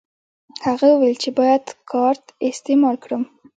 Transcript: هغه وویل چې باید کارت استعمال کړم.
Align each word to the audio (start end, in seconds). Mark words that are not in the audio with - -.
هغه 0.65 0.87
وویل 0.91 1.17
چې 1.23 1.29
باید 1.39 1.63
کارت 1.91 2.23
استعمال 2.49 2.95
کړم. 3.03 3.23